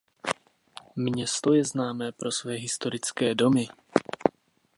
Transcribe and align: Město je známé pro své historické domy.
Město 0.95 1.53
je 1.53 1.63
známé 1.65 2.11
pro 2.11 2.31
své 2.31 2.53
historické 2.53 3.35
domy. 3.35 3.67